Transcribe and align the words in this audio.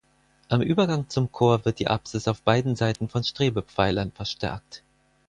Am 0.49 0.63
Übergang 0.63 1.09
zum 1.09 1.31
Chor 1.31 1.63
wird 1.63 1.77
die 1.77 1.87
Apsis 1.87 2.27
auf 2.27 2.41
beiden 2.41 2.75
Seiten 2.75 3.07
von 3.07 3.23
Strebepfeilern 3.23 4.11
verstärkt. 4.11 4.81